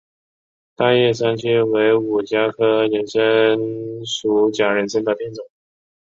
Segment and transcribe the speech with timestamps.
[0.75, 3.15] 大叶三七为五加科人参
[4.03, 5.45] 属假人参的变种。